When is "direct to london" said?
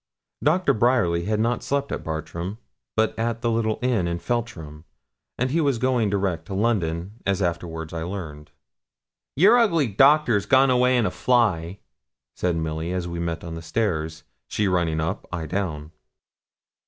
6.09-7.21